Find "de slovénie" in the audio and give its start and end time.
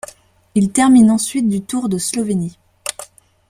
1.87-2.57